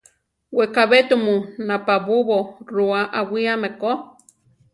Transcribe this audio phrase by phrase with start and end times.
[0.57, 1.35] Wekabé tumu
[1.67, 2.37] napabúpo
[2.75, 3.91] rua awíame ko.